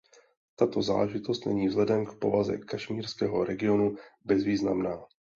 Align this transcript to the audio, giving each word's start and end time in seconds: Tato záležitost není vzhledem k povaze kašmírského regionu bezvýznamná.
Tato 0.55 0.81
záležitost 0.81 1.45
není 1.45 1.67
vzhledem 1.67 2.05
k 2.05 2.19
povaze 2.19 2.57
kašmírského 2.57 3.43
regionu 3.43 3.95
bezvýznamná. 4.25 4.99